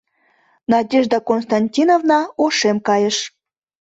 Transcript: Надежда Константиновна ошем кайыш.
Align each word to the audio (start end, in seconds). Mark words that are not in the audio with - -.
Надежда 0.71 1.17
Константиновна 1.29 2.19
ошем 2.45 2.77
кайыш. 2.87 3.17